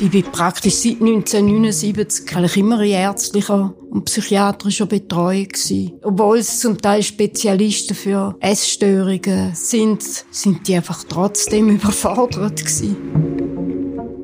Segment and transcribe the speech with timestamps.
[0.00, 5.98] Ich bin praktisch seit 1979 eigentlich immer in ärztlicher und psychiatrischer Betreuung gewesen.
[6.04, 12.96] Obwohl es zum Teil Spezialisten für Essstörungen sind, sind die einfach trotzdem überfordert gewesen.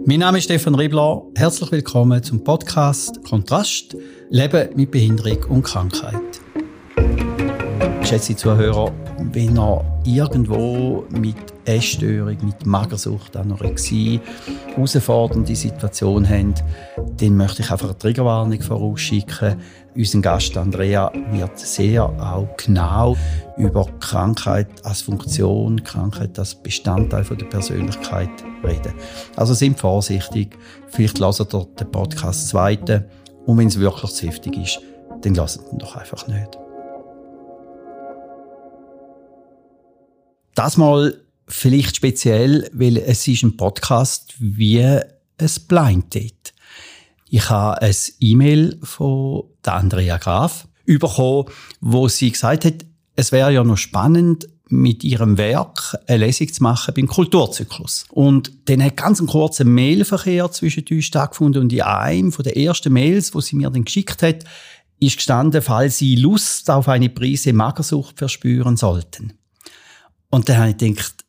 [0.07, 1.23] Mein Name ist Stefan Ribler.
[1.35, 3.97] Herzlich willkommen zum Podcast Kontrast
[4.31, 6.41] Leben mit Behinderung und Krankheit.
[8.01, 8.93] Geschätzte Zuhörer,
[9.33, 14.21] wenn ihr irgendwo mit Essstörung, mit Magersucht, Anorexie,
[14.75, 16.65] herausfordernde Situation habt,
[17.21, 19.57] dann möchte ich einfach eine Triggerwarnung vorausschicken.
[19.97, 23.17] Unser Gast Andrea wird sehr auch genau
[23.57, 28.31] über Krankheit als Funktion, Krankheit als Bestandteil der Persönlichkeit
[28.65, 28.95] reden.
[29.37, 30.59] Also sind vorsichtig.
[30.89, 33.05] Vielleicht lasst ihr den Podcast zweiten.
[33.47, 34.81] Und wenn es wirklich zu heftig ist,
[35.23, 36.59] dann lasst ihn doch einfach nicht.
[40.55, 45.05] Das mal vielleicht speziell, weil es ist ein Podcast wie ein
[45.69, 46.55] Blind Date.
[47.29, 51.47] Ich habe ein E-Mail von Andrea Graf bekommen,
[51.81, 52.85] wo sie gesagt hat,
[53.17, 58.07] es wäre ja noch spannend, mit ihrem Werk eine Lesung zu machen beim Kulturzyklus.
[58.11, 62.57] Und dann hat ganz ein kurzer Mailverkehr zwischen uns stattgefunden und in einem von den
[62.57, 64.45] ersten Mails, wo sie mir dann geschickt hat,
[65.01, 69.35] ist gestanden, falls sie Lust auf eine Prise Magersucht verspüren sollten.
[70.31, 71.24] Und dann habe ich gedacht,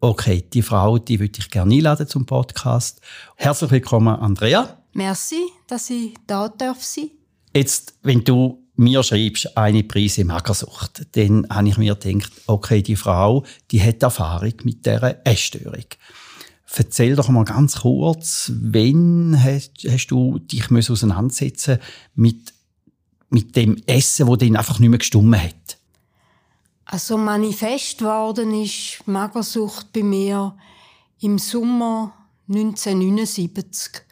[0.00, 3.00] okay, die Frau, die würde ich gerne einladen zum Podcast.
[3.36, 4.78] Herzlich willkommen, Andrea.
[4.92, 7.10] Merci, dass ich da darf sein.
[7.54, 12.96] Jetzt, wenn du mir schreibst, eine Prise Magersucht, dann habe ich mir gedacht, okay, die
[12.96, 15.86] Frau, die hat Erfahrung mit dieser Essstörung.
[16.76, 21.78] Erzähl doch mal ganz kurz, wann hast, hast du dich auseinandersetzen
[22.14, 22.52] mit,
[23.30, 25.77] mit dem Essen, das dann einfach nicht mehr gestummen hat?
[26.90, 30.56] Also manifest worden ist Magersucht bei mir
[31.20, 32.14] im Sommer
[32.48, 34.06] 1979.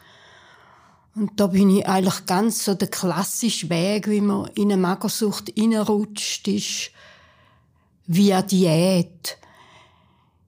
[1.14, 5.54] Und da bin ich eigentlich ganz so der klassische Weg, wie man in eine Magersucht
[5.58, 6.90] reinrutscht, ist
[8.06, 9.38] via Diät.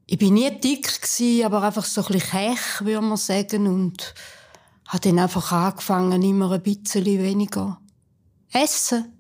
[0.05, 4.15] Ich bin nie dick gewesen, aber einfach so ein bisschen kech, würde man sagen, und
[4.87, 7.81] habe dann einfach angefangen, immer ein bisschen weniger
[8.53, 9.18] essen.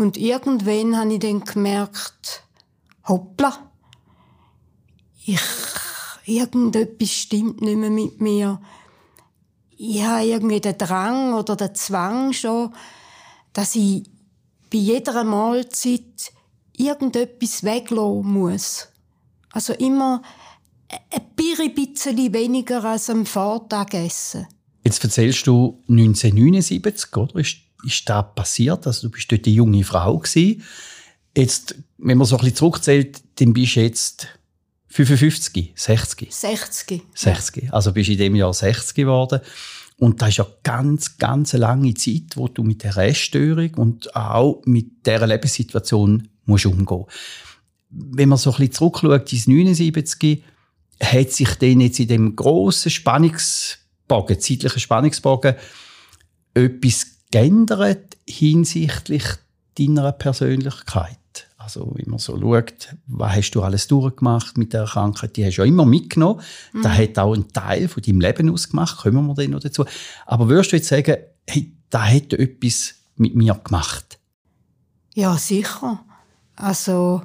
[0.00, 2.42] Und irgendwann habe ich dann gemerkt,
[3.06, 3.70] hoppla,
[5.26, 5.38] ich,
[6.24, 8.62] irgendetwas stimmt nicht mehr mit mir.
[9.76, 12.74] Ich habe irgendwie den Drang oder den Zwang schon,
[13.52, 14.04] dass ich
[14.72, 16.32] bei jeder Mahlzeit
[16.78, 18.88] irgendetwas weglassen muss.
[19.52, 20.22] Also immer
[20.88, 24.46] ein bisschen weniger als am Vortag essen.
[24.82, 27.36] Jetzt erzählst du 1979, oder?
[27.36, 28.86] Ist ist da passiert?
[28.86, 30.62] Also du bist dort eine junge Frau gewesen.
[31.36, 34.28] Jetzt, wenn man so ein bisschen zurückzählt, dann bist du jetzt
[34.88, 36.34] 55, 60.
[36.34, 37.02] 60.
[37.14, 37.64] 60.
[37.64, 37.72] Ja.
[37.72, 39.40] Also bist du in dem Jahr 60 geworden.
[39.98, 44.16] Und das ist ja ganz, ganz eine lange Zeit, wo du mit der Essstörung und
[44.16, 47.04] auch mit dieser Lebenssituation musst umgehen
[47.90, 50.42] Wenn man so ein bisschen zurückschaut, ins 79,
[51.02, 55.54] hat sich dann jetzt in dem grossen Spannungsbogen, zeitlichen Spannungsbogen,
[56.54, 59.24] etwas geändert hinsichtlich
[59.78, 61.16] deiner Persönlichkeit?
[61.56, 65.56] Also, wenn man so schaut, was hast du alles durchgemacht mit der Krankheit, die hast
[65.56, 66.40] du ja immer mitgenommen.
[66.72, 66.82] Mhm.
[66.82, 69.84] Das hat auch einen Teil von deinem Leben ausgemacht, kommen wir dann noch dazu.
[70.26, 74.18] Aber würdest du jetzt sagen, hey, da hat etwas mit mir gemacht?
[75.14, 76.02] Ja, sicher.
[76.56, 77.22] Also,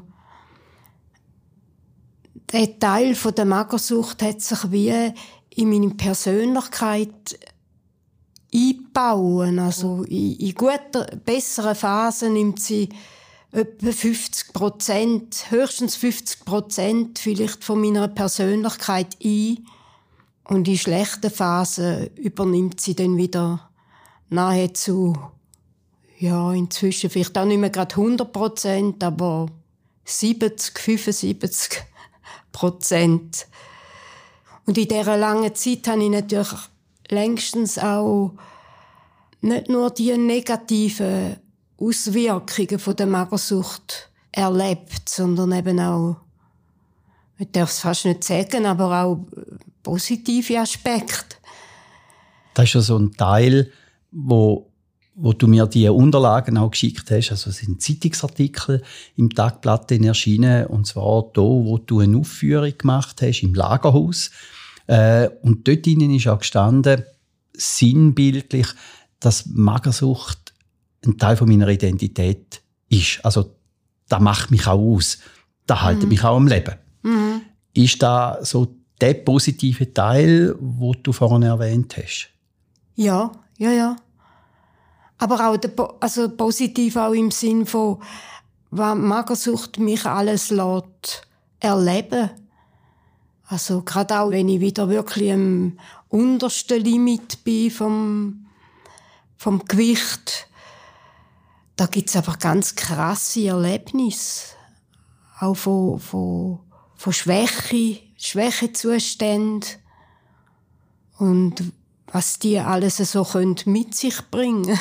[2.52, 5.14] der Teil von der Magersucht hat sich wie
[5.50, 7.40] in meiner Persönlichkeit
[8.56, 9.60] einbauen.
[9.60, 12.90] Also in, in guten, besseren Phasen nimmt sie
[13.52, 19.66] etwa 50 Prozent, höchstens 50 Prozent vielleicht von meiner Persönlichkeit ein.
[20.46, 23.70] Und in schlechten Phasen übernimmt sie dann wieder
[24.30, 25.18] nahezu,
[26.20, 29.48] ja, inzwischen vielleicht auch nicht mehr gerade 100 Prozent, aber
[30.06, 31.84] 70, 75
[32.52, 33.48] Prozent.
[34.66, 36.50] Und in dieser langen Zeit habe ich natürlich
[37.10, 38.34] längstens auch
[39.42, 41.38] nicht nur die negativen
[41.78, 46.18] Auswirkungen von der Magersucht erlebt, sondern eben auch,
[47.38, 49.20] ich darf es fast nicht sagen, aber auch
[49.84, 51.38] positive Aspekte.
[52.54, 53.72] Das ist ja so ein Teil,
[54.12, 54.72] wo,
[55.16, 57.32] wo du mir die Unterlagen auch geschickt hast.
[57.32, 58.82] Also es sind Zeitungsartikel
[59.18, 64.32] im Tagblatt erschienen, und zwar da, wo du eine Aufführung gemacht hast im Lagerhaus
[64.88, 67.04] äh, und dort drinnen ist auch gestanden,
[67.54, 68.68] sinnbildlich,
[69.20, 70.54] dass Magersucht
[71.06, 73.24] ein Teil von meiner Identität ist.
[73.24, 73.56] Also,
[74.10, 75.20] da macht mich auch aus.
[75.66, 76.10] Da hält mhm.
[76.10, 76.76] mich auch am Leben.
[77.04, 77.42] Mhm.
[77.74, 82.30] Ist da so der positive Teil, wo du vorhin erwähnt hast.
[82.96, 83.96] Ja, ja, ja.
[85.18, 88.02] Aber auch der, also positiv auch im Sinn von,
[88.72, 91.28] was Magersucht mich alles lässt
[91.60, 92.30] erleben.
[93.48, 98.46] Also gerade auch, wenn ich wieder wirklich am untersten Limit bin vom,
[99.38, 100.48] vom Gewicht,
[101.76, 104.56] da gibt's einfach ganz krasse Erlebnisse.
[105.40, 106.60] Auch von, von,
[106.96, 109.70] von Schwäche, Schwächezuständen.
[111.18, 111.64] Und
[112.08, 113.28] was die alles so
[113.66, 114.80] mit sich bringen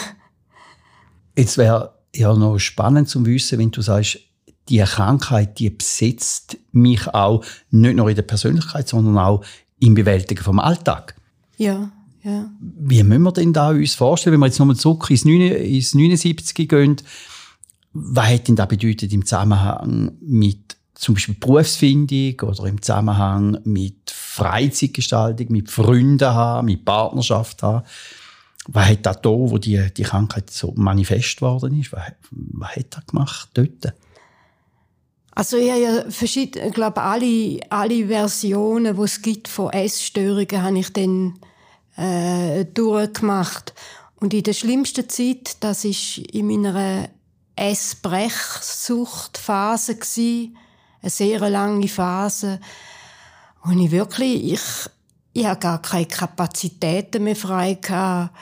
[1.37, 4.21] Jetzt wäre ja noch spannend zu wissen, wenn du sagst,
[4.69, 9.45] die Krankheit, die besetzt mich auch nicht nur in der Persönlichkeit, sondern auch
[9.79, 11.15] im Bewältigen vom Alltag.
[11.57, 11.91] Ja,
[12.23, 12.51] ja.
[12.59, 15.95] Wie müssen wir denn da uns vorstellen, wenn wir jetzt nochmal zurück ins, 9, ins
[15.95, 16.97] 79 gehen,
[17.93, 24.11] was hat denn das bedeutet im Zusammenhang mit zum Beispiel Berufsfindung oder im Zusammenhang mit
[24.11, 27.87] Freizeitgestaltung, mit Freunden haben, mit Partnerschaft haben?
[28.69, 31.93] Was hat da da, wo die, die Krankheit so manifest worden ist?
[31.93, 33.95] Was, was hat er gemacht dort?
[35.35, 40.79] Also ich habe ja verschiedene, glaube alle, alle Versionen, die es gibt von Essstörungen, habe
[40.79, 41.41] ich dann
[41.97, 43.75] äh, durchgemacht.
[44.17, 47.09] Und in der schlimmsten Zeit, das ist in meiner
[47.57, 50.55] Essbrechsuchtphase gsi,
[51.03, 52.61] eine sehr lange Phase,
[53.65, 54.61] und ich wirklich, ich,
[55.33, 58.37] ich habe gar keine Kapazitäten mehr frei gehabt,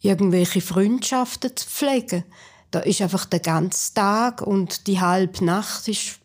[0.00, 2.24] irgendwelche Freundschaften zu pflegen.
[2.70, 6.20] Da ist einfach der ganze Tag und die halbe Nacht ist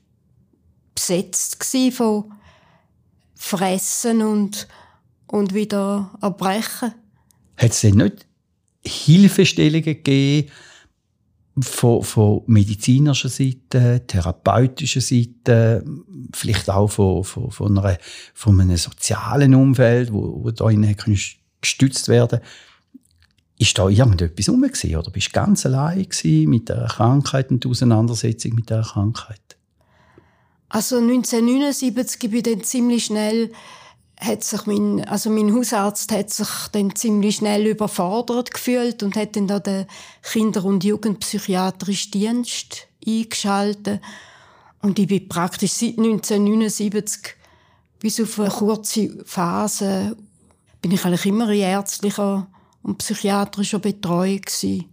[0.95, 2.31] besetzt von
[3.36, 4.68] Fressen und,
[5.28, 6.94] und wieder erbrechen.
[7.57, 8.25] Hat es denn nicht
[8.86, 10.50] Hilfestellungen gegeben
[11.60, 15.84] von, von medizinischer Seite, therapeutischer Seite,
[16.34, 17.98] vielleicht auch von, von, von, einer,
[18.34, 20.69] von einem sozialen Umfeld, wo, wo da
[21.62, 22.39] gestützt werden
[23.63, 26.07] ist da irgendetwas rum oder bist du ganz allein
[26.48, 29.42] mit der Krankheit und der Auseinandersetzung mit der Krankheit?
[30.74, 33.52] Also 1979 bin ich dann ziemlich schnell
[34.20, 39.36] hat sich mein, also mein Hausarzt hat sich dann ziemlich schnell überfordert gefühlt und hat
[39.36, 39.86] dann da den
[40.24, 44.02] Kinder- und Jugendpsychiatrischen Dienst eingeschaltet.
[44.81, 47.36] Und ich bin praktisch seit 1979
[48.00, 50.18] bis auf eine kurze Phase
[50.81, 52.48] bin ich eigentlich immer in ärztlicher
[52.81, 54.90] und psychiatrischer Betreuung gewesen.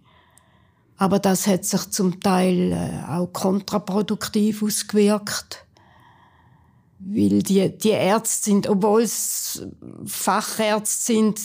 [0.99, 5.65] Aber das hat sich zum Teil äh, auch kontraproduktiv ausgewirkt
[7.03, 9.67] weil die, die Ärzte sind, obwohl es
[10.05, 11.41] Fachärzte sind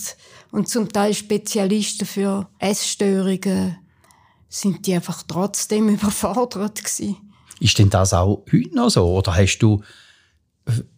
[0.52, 3.78] und zum Teil Spezialisten für Essstörungen,
[4.50, 7.18] sind die einfach trotzdem überfordert gewesen.
[7.60, 9.06] Ist denn das auch heute noch so?
[9.06, 9.81] Oder hast du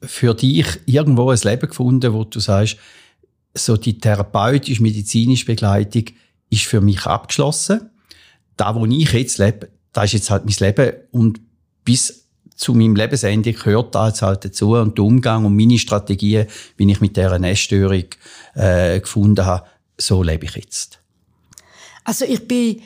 [0.02, 2.78] für dich irgendwo ein Leben gefunden, wo du sagst,
[3.54, 6.06] so die therapeutisch-medizinische Begleitung
[6.50, 7.90] ist für mich abgeschlossen.
[8.56, 11.42] Da, wo ich jetzt lebe, da ist jetzt halt mein Leben und
[11.84, 12.27] bis
[12.58, 17.00] zu meinem Lebensende gehört da halt dazu und der Umgang und meine Strategien, wie ich
[17.00, 18.06] mit dieser Essstörung
[18.56, 19.68] äh, gefunden habe,
[19.98, 21.00] so lebe ich jetzt.
[22.04, 22.82] Also ich bin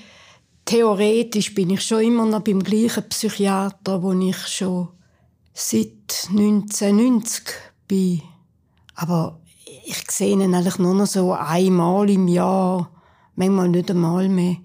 [0.65, 4.89] theoretisch bin ich schon immer noch beim gleichen Psychiater, wo ich schon
[5.53, 7.44] seit 1990
[7.88, 8.21] bin.
[8.95, 9.39] Aber
[9.85, 12.91] ich sehe ihn eigentlich nur noch so einmal im Jahr,
[13.36, 14.57] manchmal nicht einmal mehr.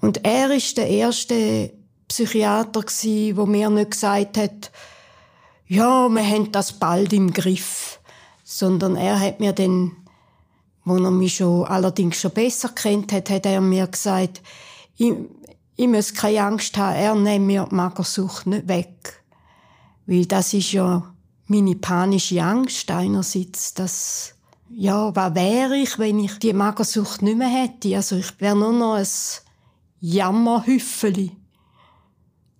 [0.00, 1.72] Und er ist der erste
[2.10, 4.72] Psychiater gsi, wo mir nicht gesagt hat,
[5.68, 8.00] ja, wir haben das bald im Griff,
[8.42, 9.92] sondern er hat mir dann,
[10.84, 14.42] wo er mich schon allerdings schon besser kennt hat, hat er mir gesagt,
[14.96, 15.12] ich,
[15.76, 19.22] ich muss keine Angst haben, er nimmt mir die Magersucht nicht weg,
[20.06, 21.14] weil das ist ja
[21.46, 24.34] meine panische Angst einerseits, dass
[24.68, 27.94] ja, was wäre ich, wenn ich die Magersucht nicht mehr hätte?
[27.94, 29.06] Also ich wäre nur noch ein
[30.00, 31.39] Jammerhüffeli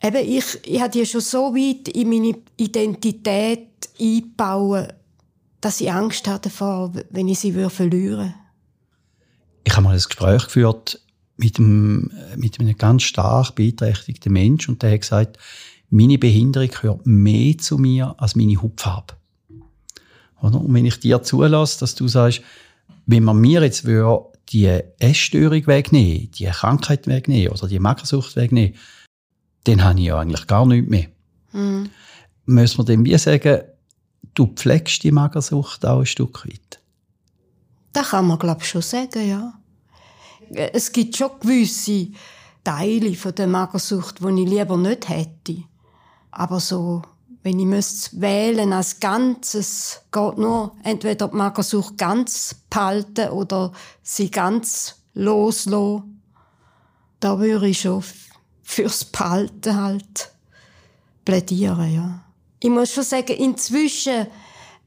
[0.02, 4.94] eben, ich, ich habe die schon so weit in meine Identität eingebaut,
[5.60, 8.34] dass ich Angst hatte davor, wenn ich sie verlieren würde.
[9.64, 11.00] Ich habe mal ein Gespräch geführt
[11.36, 15.38] mit einem, mit einem ganz stark beeinträchtigten Menschen und der hat gesagt,
[15.90, 19.14] meine Behinderung gehört mehr zu mir als meine Hautfarbe.
[20.40, 22.42] Und wenn ich dir zulasse, dass du sagst,
[23.06, 28.74] wenn man mir jetzt die Essstörung wegnehmen, die Krankheit wegnehmen oder die Magersucht wegnehmen,
[29.64, 31.06] dann habe ich ja eigentlich gar nichts mehr.
[31.52, 31.90] Mhm.
[32.46, 33.62] Müssen wir dem wie sagen,
[34.34, 36.80] du pflegst die Magersucht auch ein Stück weit?
[37.92, 39.54] Das kann man, glaube ich, schon sagen, ja.
[40.72, 42.08] Es gibt schon gewisse
[42.64, 45.64] Teile von der Magersucht, die ich lieber nicht hätte.
[46.30, 47.02] Aber so
[47.42, 54.30] wenn ich müsste wählen als Ganzes, geht nur entweder die Magersucht ganz behalten oder sie
[54.30, 56.22] ganz loslassen.
[57.18, 58.04] Da würde ich schon
[58.70, 60.30] fürs Behalten halt
[61.24, 62.24] plädieren, ja.
[62.60, 64.26] Ich muss schon sagen, inzwischen,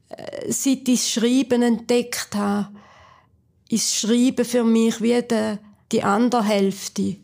[0.08, 2.68] äh, seit ich das Schreiben entdeckt habe,
[3.68, 5.58] ist Schreiben für mich wie die,
[5.92, 7.16] die andere Hälfte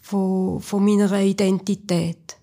[0.00, 2.36] von, von meiner Identität.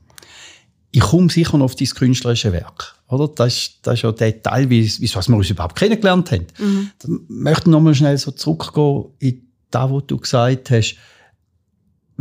[0.91, 2.95] Ich komme sicher noch auf dein künstlerische Werk.
[3.07, 3.27] Oder?
[3.27, 6.47] Das, ist, das ist ja der Teil, wie, wie was wir uns überhaupt kennengelernt haben.
[6.57, 6.91] Mhm.
[7.01, 10.95] Ich möchte noch mal schnell so zurückgehen in das, was du gesagt hast.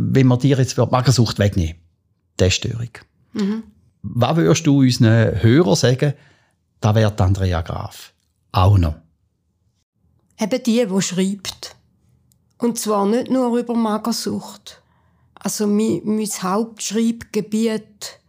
[0.01, 1.75] Wenn wir dir jetzt Magersucht wegnehmen,
[2.39, 2.89] die Störung.
[3.33, 3.63] Mhm.
[4.01, 6.13] Was würdest du unseren Hörern sagen,
[6.79, 8.13] da wäre Andrea Graf
[8.53, 8.95] auch noch?
[10.39, 11.75] Eben die, die schreibt.
[12.57, 14.81] Und zwar nicht nur über Magersucht.
[15.35, 18.19] Also mein, mein Hauptschreibgebiet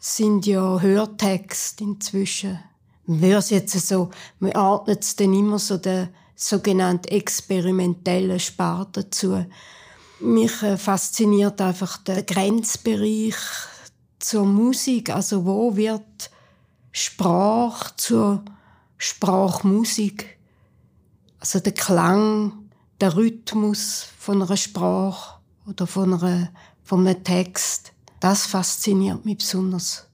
[0.00, 2.58] sind ja Hörtexte inzwischen.
[3.06, 9.46] Man hört jetzt so, man ordnet es dann immer so der sogenannten experimentellen Sparte zu.
[10.20, 13.34] Mich äh, fasziniert einfach der Grenzbereich
[14.18, 15.10] zur Musik.
[15.10, 16.30] Also wo wird
[16.92, 18.44] Sprache zur
[18.96, 20.38] Sprachmusik?
[21.40, 22.52] Also der Klang,
[23.00, 26.50] der Rhythmus von einer Sprache oder von, einer,
[26.82, 30.08] von einem Text, das fasziniert mich besonders.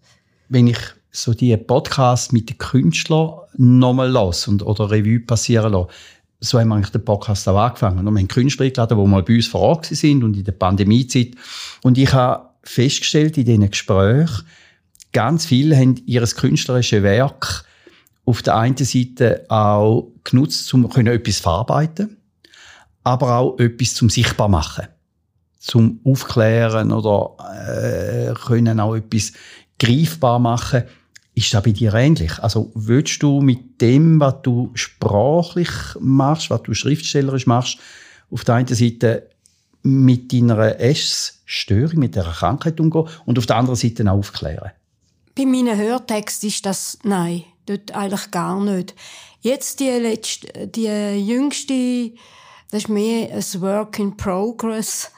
[0.48, 0.78] Wenn ich
[1.12, 5.88] so die Podcasts mit den Künstlern nochmal lasse und, oder Revue passieren lasse,
[6.40, 8.02] so haben wir eigentlich den Podcast auch angefangen.
[8.02, 11.32] Wir haben Künstler eingeladen, die mal bei uns vor Ort sind und in der Pandemiezeit.
[11.82, 14.46] Und ich habe festgestellt in diesen Gesprächen,
[15.12, 17.64] ganz viele haben ihr künstlerisches Werk
[18.24, 22.16] auf der einen Seite auch genutzt, um etwas verarbeiten,
[23.02, 24.86] aber auch etwas zum sichtbar machen,
[25.58, 29.32] zum aufklären oder äh, können auch etwas
[29.78, 30.84] greifbar machen.
[31.40, 32.38] Ist das bei dir ähnlich?
[32.40, 37.78] Also willst du mit dem, was du sprachlich machst, was du schriftstellerisch machst,
[38.30, 39.26] auf der einen Seite
[39.82, 44.72] mit deiner Essstörung, mit der Krankheit umgehen und auf der anderen Seite aufklären?
[45.34, 48.94] Bei meinen Hörtexten ist das nein, dort eigentlich gar nicht.
[49.40, 50.88] Jetzt die letzte, die
[51.26, 52.12] jüngste,
[52.70, 55.10] das ist mehr ein Work in Progress,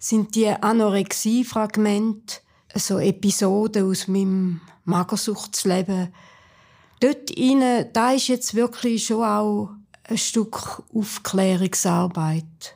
[0.00, 2.40] sind die Anorexie-Fragmente,
[2.74, 6.12] so Episoden aus meinem Magersuchtsleben.
[7.00, 9.70] Dort rein, da ist jetzt wirklich schon auch
[10.04, 12.74] ein Stück Aufklärungsarbeit.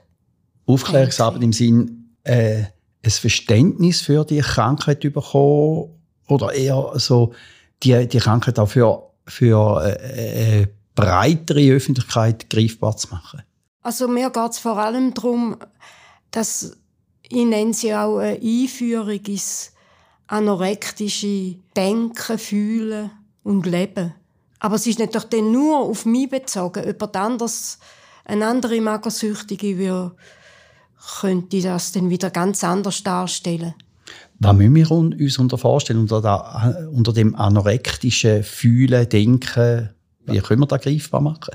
[0.66, 2.64] Aufklärungsarbeit im Sinn, äh,
[3.04, 5.90] ein Verständnis für die Krankheit bekommen
[6.28, 7.34] oder eher so
[7.82, 13.42] die, die Krankheit auch für, für äh, äh, breitere Öffentlichkeit greifbar zu machen?
[13.82, 15.56] Also mir geht es vor allem darum,
[16.30, 16.76] dass
[17.28, 19.72] ich nenne sie auch eine Einführung ins
[20.26, 23.10] anorektische Denken, Fühlen
[23.42, 24.14] und Leben.
[24.58, 26.84] Aber es ist nicht dann nur auf mich bezogen.
[26.84, 27.78] Jemand anderes,
[28.24, 30.16] eine andere Magersüchtige würde
[31.20, 33.74] könnte das dann wieder ganz anders darstellen.
[34.38, 39.90] Was müssen wir uns unter vorstellen, unter, der, unter dem anorektischen Fühlen, Denken?
[40.26, 41.54] Wie können wir das greifbar machen?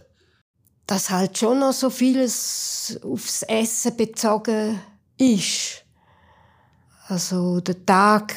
[0.88, 4.80] Dass halt schon noch so vieles aufs Essen bezogen
[5.18, 5.84] ist.
[7.08, 8.34] Also der Tag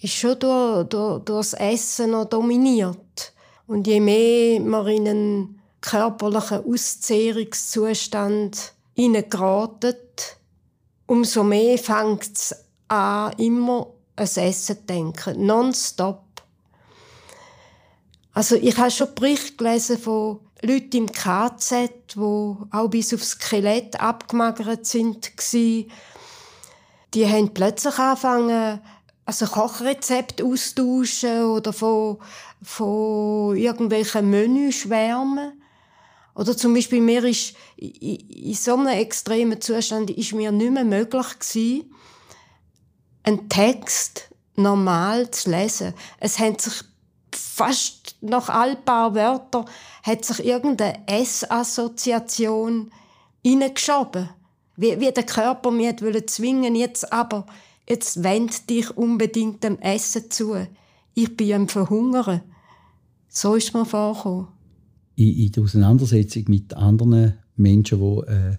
[0.00, 3.32] ist schon durch, durch, durch das Essen noch dominiert.
[3.66, 10.36] Und je mehr man in einen körperlichen Auszehrungszustand hineingeratet,
[11.06, 12.54] umso mehr fängt es
[12.88, 13.86] an, immer
[14.16, 15.46] an Essen zu denken.
[15.46, 16.22] Nonstop.
[18.32, 24.00] Also ich habe schon Berichte gelesen von Leuten im KZ, die auch bis aufs Skelett
[24.00, 25.32] abgemagert sind.
[25.52, 25.88] Die
[27.14, 28.80] haben plötzlich angefangen,
[29.28, 32.16] also Kochrezepte austauschen oder von,
[32.62, 35.62] von irgendwelchen Menüs schwärmen.
[36.34, 41.38] Oder zum Beispiel mir ist in so einem extremen Zustand ist mir nicht mehr möglich
[41.38, 41.94] gewesen,
[43.22, 45.92] einen Text normal zu lesen.
[46.20, 46.82] Es hat sich
[47.30, 49.66] fast nach ein paar Wörtern
[50.04, 52.90] hat sich irgendeine S-Assoziation
[53.44, 54.30] hineingeschoben.
[54.76, 57.44] Wie, wie der Körper wollte zwingen, jetzt aber,
[57.88, 60.54] jetzt wend dich unbedingt dem Essen zu.
[61.14, 62.42] Ich bin am Verhungern.
[63.28, 64.48] So ist mir vorgekommen
[65.18, 68.56] in, in der Auseinandersetzung mit anderen Menschen, die äh,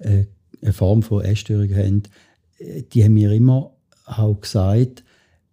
[0.00, 0.26] äh,
[0.60, 2.02] eine Form von Essstörung haben,
[2.58, 3.72] äh, die haben mir immer
[4.04, 5.02] auch gesagt,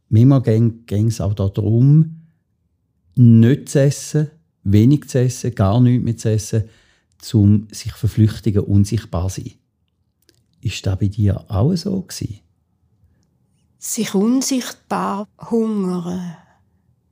[0.10, 2.18] manchmal ging es auch darum,
[3.16, 4.28] nicht zu essen,
[4.64, 6.64] wenig zu essen, gar nichts mehr zu essen,
[7.34, 9.54] um sich verflüchtigen, unsichtbar zu sein.
[10.60, 12.40] Ist das bei dir auch so gewesen?
[13.84, 16.38] Sich unsichtbar hungern,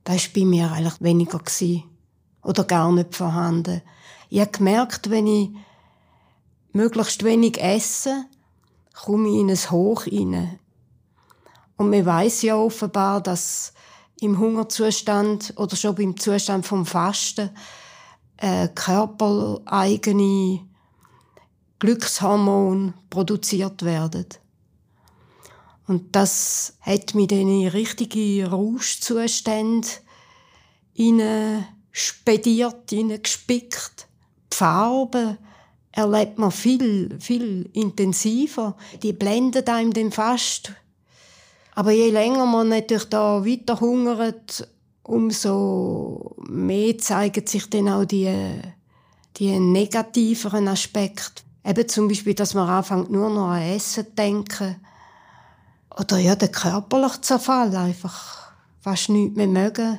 [0.04, 1.40] das war bei mir eigentlich weniger.
[1.40, 1.82] Gewesen.
[2.44, 3.82] Oder gar nicht vorhanden.
[4.28, 5.50] Ich habe gemerkt, wenn ich
[6.72, 8.24] möglichst wenig esse,
[8.94, 10.60] komme ich in ein Hoch hinein.
[11.76, 13.72] Und man weiß ja offenbar, dass
[14.20, 17.50] im Hungerzustand oder schon beim Zustand vom Fasten
[18.36, 20.60] äh, körpereigene
[21.80, 24.26] Glückshormone produziert werden.
[25.86, 29.88] Und das hat mich dann in richtige Rauschzustände
[31.92, 32.88] spediert,
[33.22, 34.06] gespickt.
[34.52, 35.38] Die Farben
[35.92, 38.76] erlebt man viel, viel intensiver.
[39.02, 40.72] Die blenden einem dann fast.
[41.74, 44.68] Aber je länger man natürlich da weiter hungert,
[45.02, 48.32] umso mehr zeigen sich dann auch die,
[49.36, 51.42] die negativeren Aspekte.
[51.64, 54.76] Eben zum Beispiel, dass man anfängt nur noch an Essen zu denken
[55.98, 59.98] oder ja, der körperliche Zerfall, einfach fast nichts mehr mögen.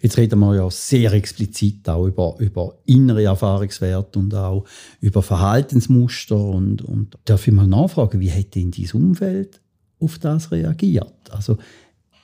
[0.00, 4.64] Jetzt reden wir ja sehr explizit auch über, über innere Erfahrungswerte und auch
[5.00, 6.36] über Verhaltensmuster.
[6.36, 9.60] Und, und darf ich mal nachfragen, wie hat denn dein Umfeld
[10.00, 11.30] auf das reagiert?
[11.30, 11.56] Also,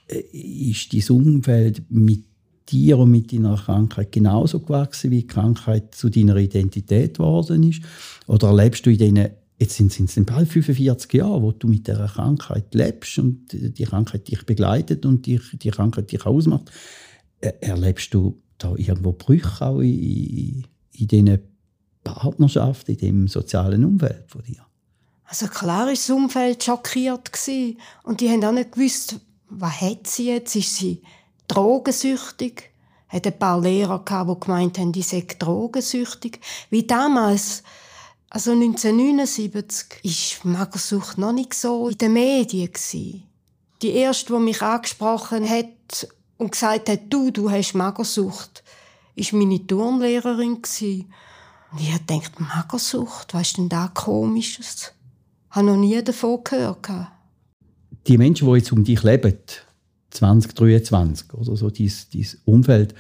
[0.08, 2.24] äh, ist dein Umfeld mit
[2.68, 7.82] dir und mit deiner Krankheit genauso gewachsen, wie die Krankheit zu deiner Identität geworden ist?
[8.26, 9.28] Oder erlebst du in diesen
[9.58, 14.28] Jetzt sind es bald 45 Jahre, wo du mit dieser Krankheit lebst und die Krankheit
[14.28, 16.70] dich begleitet und die, die Krankheit dich ausmacht.
[17.40, 21.38] Erlebst du da irgendwo Brüche auch in, in diesen
[22.04, 24.64] Partnerschaften, in dem sozialen Umfeld von dir?
[25.24, 27.30] Also klar war das Umfeld schockiert
[28.04, 30.54] und die haben auch nicht gewusst, was hat sie jetzt?
[30.54, 31.02] Ist sie
[31.48, 32.70] drogensüchtig?
[33.08, 36.40] Hat ein paar Lehrer gehabt, die gemeint haben, die sei drogensüchtig.
[36.70, 37.62] Wie damals
[38.30, 42.70] also 1979 war Magersucht noch nicht so in den Medien.
[43.82, 48.62] Die erste, die mich angesprochen hat und gesagt hat, du, du hast Magersucht,
[49.16, 50.56] war meine Turnlehrerin.
[50.56, 54.92] Und ich gedacht, Magersucht, was ist denn da Komisches?
[55.50, 56.86] Ich habe noch nie davon gehört.
[58.06, 59.38] Die Menschen, die jetzt um dich leben,
[60.10, 62.94] 2023 oder so, dein, dein Umfeld,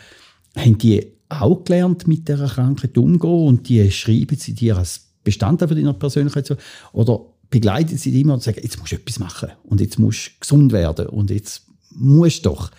[0.56, 5.68] haben die auch gelernt, mit dieser Krankheit umzugehen und die schreiben sie dir als Bestandteil
[5.68, 6.56] deiner Persönlichkeit?
[6.92, 10.28] Oder begleitet sie dich immer und sagen, jetzt musst du etwas machen und jetzt musst
[10.28, 12.70] du gesund werden und jetzt musst du doch.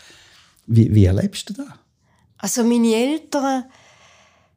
[0.68, 1.68] Wie, wie erlebst du das?
[2.38, 3.66] Also meine Eltern,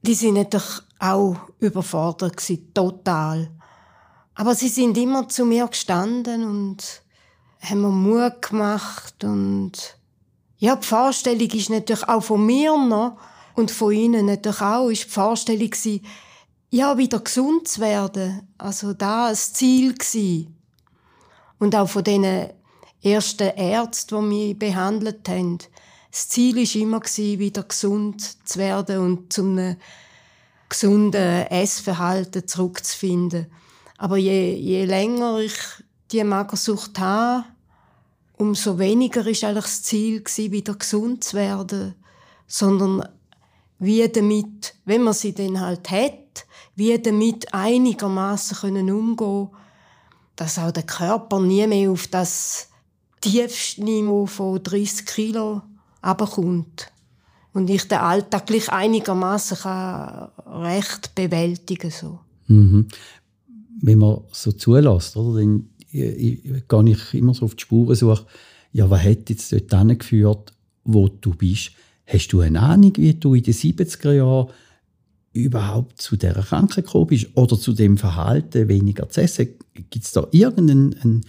[0.03, 3.51] die sind natürlich auch überfordert gewesen, total.
[4.35, 7.03] Aber sie sind immer zu mir gestanden und
[7.61, 9.97] haben mir Mut gemacht und
[10.59, 13.18] ja, die Vorstellung ist natürlich auch von mir noch
[13.55, 16.05] und von ihnen natürlich auch, ist die Vorstellung gewesen,
[16.72, 18.48] ja, wieder gesund zu werden.
[18.56, 20.56] Also da das Ziel gewesen.
[21.58, 22.48] Und auch von den
[23.02, 25.58] ersten Ärzten, die mich behandelt haben.
[26.11, 29.76] Das Ziel war immer, wieder gesund zu werden und zum
[30.68, 33.46] gesunden Essverhalten zurückzufinden.
[33.98, 35.54] Aber je, je länger ich
[36.11, 37.44] die Magersucht habe,
[38.38, 41.94] umso weniger ist eigentlich das Ziel wieder gesund zu werden,
[42.46, 43.06] sondern
[43.78, 49.50] wie damit, wenn man sie dann halt hat, wie damit einigermaßen können
[50.37, 52.68] dass auch der Körper nie mehr auf das
[53.20, 55.62] tiefste Niveau von 30 Kilo
[56.00, 56.90] abkommt
[57.52, 59.58] und ich den Alltag gleich einigermaßen
[60.46, 62.18] recht bewältigen so.
[62.46, 62.88] Mhm.
[63.80, 68.26] Wenn man so zulässt, oder, dann gehe ich immer so auf die Spuren suche,
[68.72, 70.52] ja, was hat jetzt dort geführt,
[70.85, 71.72] wo du bist?
[72.06, 74.48] Hast du eine Ahnung, wie du in den 70er Jahren
[75.33, 79.49] überhaupt zu der Krankheit gekommen bist oder zu dem Verhalten, weniger zu essen?
[79.75, 81.25] Gibt es da irgendeinen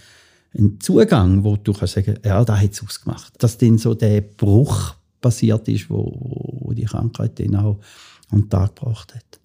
[0.54, 3.32] einen, Zugang, wo du kannst sagen, ja, da hat es ausgemacht?
[3.38, 7.80] Dass dann so der Bruch passiert ist, wo, wo die Krankheit dann auch
[8.30, 9.40] an den Tag gebracht hat?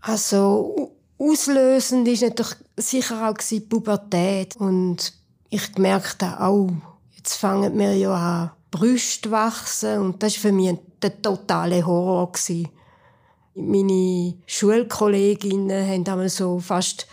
[0.00, 5.12] Also auslösend ist natürlich sicher auch die Pubertät und
[5.50, 6.70] ich merkte auch,
[7.16, 12.32] jetzt fangen wir ja an Brüste wachsen und das war für mich der totale Horror.
[12.32, 12.68] Gewesen.
[13.54, 17.06] Meine Schulkolleginnen haben damals so fast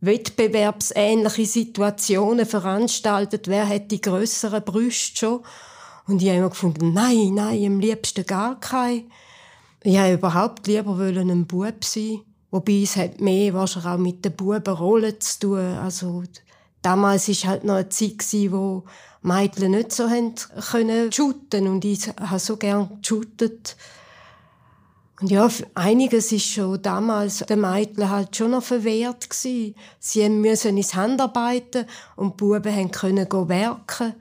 [0.00, 3.48] wettbewerbsähnliche Situationen veranstaltet.
[3.48, 5.40] Wer hat die größeren Brüste schon?
[6.06, 9.04] Und ich habe immer gefunden, nein, nein, am liebsten gar keine.
[9.82, 12.20] Ich wollte überhaupt lieber ein Bub sein.
[12.50, 15.58] Wobei es hat mehr wahrscheinlich auch mit der Bubenrolle zu tun.
[15.58, 16.24] Also,
[16.82, 18.84] damals war halt noch eine Zeit, wo
[19.22, 20.34] Mädchen nicht so haben
[20.70, 23.76] können und ich habe so gern geshootet.
[25.20, 29.74] Und ja, einiges ist schon damals den Mädchen halt schon noch verwehrt gewesen.
[29.98, 31.84] Sie müssen ins Handarbeiten
[32.16, 34.14] und die Buben haben können werken.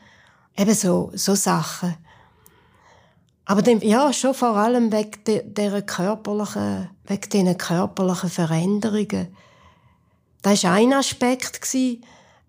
[0.58, 1.96] Eben so, so Sachen.
[3.46, 9.36] Aber dem, ja, schon vor allem wegen de, der körperlichen, wegen diesen körperlichen Veränderungen.
[10.42, 11.76] Das war ein Aspekt.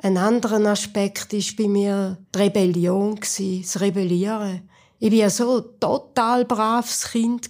[0.02, 4.68] Ein anderer Aspekt war bei mir die Rebellion, das Rebellieren.
[4.98, 7.48] Ich war ja so ein total braves Kind.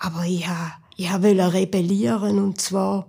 [0.00, 3.06] Aber ich wollte rebellieren, und zwar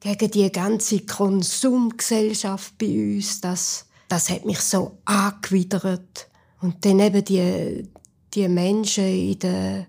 [0.00, 3.40] gegen die ganze Konsumgesellschaft bei uns.
[3.40, 6.28] Das, das hat mich so angewidert.
[6.60, 7.88] Und dann eben die,
[8.34, 9.86] die Menschen in den,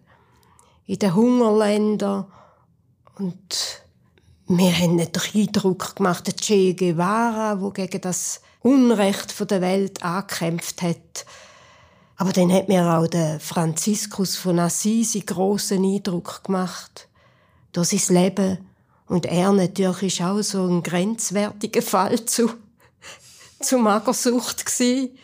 [0.86, 2.25] in den Hungerländern.
[3.17, 3.84] Und
[4.47, 10.82] wir haben den Eindruck gemacht, der Che Guevara, der gegen das Unrecht der Welt angekämpft
[10.82, 11.25] hat.
[12.22, 17.08] Aber dann hat mir auch der Franziskus von Assisi großen Eindruck gemacht.
[17.72, 18.60] Durch sein Leben.
[19.08, 22.52] Und er natürlich ist auch so ein grenzwertiger Fall zu,
[23.60, 25.18] zu Magersucht gewesen.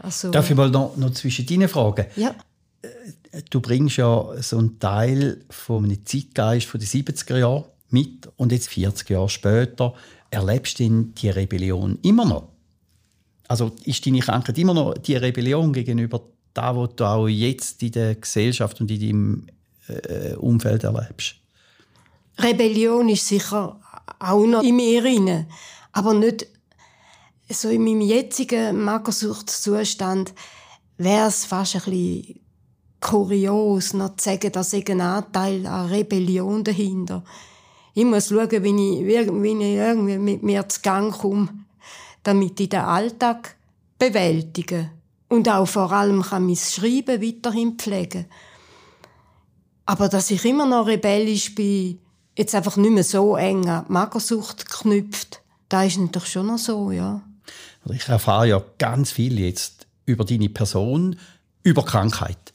[0.00, 2.06] Also, Darf ich mal noch, noch zwischen deinen fragen?
[2.16, 2.34] Ja.
[2.82, 8.28] Äh, du bringst ja so einen Teil von einem Zeitgeist von den 70er Jahren mit
[8.36, 9.94] und jetzt 40 Jahre später
[10.30, 12.48] erlebst du die Rebellion immer noch.
[13.48, 16.22] Also ist deine Krankheit immer noch die Rebellion gegenüber
[16.54, 19.46] da, was du auch jetzt in der Gesellschaft und in deinem
[19.88, 21.36] äh, Umfeld erlebst?
[22.38, 23.80] Rebellion ist sicher
[24.18, 25.46] auch noch in mir drin,
[25.92, 26.46] aber nicht
[27.48, 30.32] so in meinem jetzigen Magersuchtszustand
[30.96, 32.40] wäre es fast ein bisschen
[33.00, 37.24] kurios, noch zu sagen, dass ich einen Anteil an Rebellion dahinter.
[37.94, 41.48] Ich muss schauen, wie ich, wie ich irgendwie mit mir zu Gang komme,
[42.22, 43.56] damit ich den Alltag
[43.98, 44.90] bewältige.
[45.28, 48.26] Und auch vor allem kann mein Schreiben weiterhin pflegen.
[49.86, 51.98] Aber dass ich immer noch rebellisch bin,
[52.36, 56.58] jetzt einfach nicht mehr so eng an die Magersucht geknüpft, da ist natürlich schon noch
[56.58, 57.22] so, ja.
[57.82, 61.16] Also ich erfahre ja ganz viel jetzt über deine Person,
[61.62, 62.52] über Krankheit.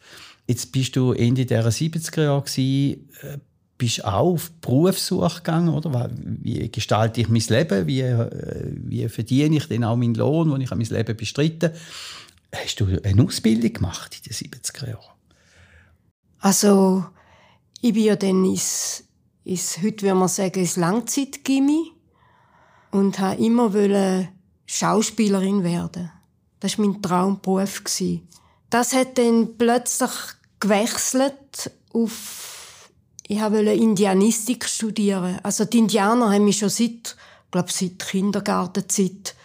[0.48, 3.38] Jetzt bist du Ende der 70er Jahre äh,
[3.78, 6.10] bist auch auf Berufssuche gegangen, oder?
[6.14, 7.88] Wie gestalte ich mein Leben?
[7.88, 11.74] Wie, äh, wie verdiene ich denn auch meinen Lohn, den ich an mein Leben bestreite?
[12.54, 15.18] Hast du eine Ausbildung gemacht in den 70er Jahren?
[16.40, 17.06] Also,
[17.82, 19.04] ich bin ja dann ins,
[19.44, 21.92] ins heute würde man sagen, ins Langzeitgimmi
[22.92, 24.30] und habe immer wollen
[24.66, 26.12] Schauspielerin werden.
[26.60, 27.84] Das war mein Traumberuf.
[28.70, 30.12] Das hat dann plötzlich
[30.60, 32.47] gewechselt auf,
[33.28, 35.40] ich wollte Indianistik studieren.
[35.44, 37.16] Also die Indianer haben mich schon seit,
[37.52, 39.36] glaube seit Kindergartenzeit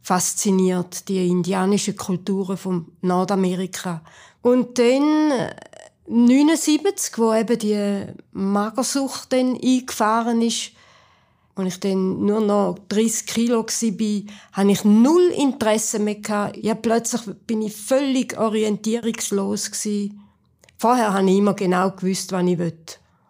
[0.00, 4.02] fasziniert, die indianischen Kulturen von Nordamerika.
[4.40, 5.32] Und dann
[6.08, 10.70] 79, wo eben die Magersucht dann eingefahren ist,
[11.56, 16.52] als ich dann nur noch 30 Kilo war, hatte ich null Interesse mehr.
[16.60, 19.70] Ja, plötzlich bin ich völlig orientierungslos.
[20.78, 22.76] Vorher habe ich immer genau gewusst, was ich will.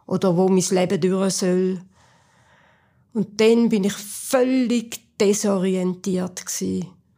[0.06, 1.80] Oder wo mein Leben durch soll.
[3.12, 6.44] Und dann bin ich völlig desorientiert.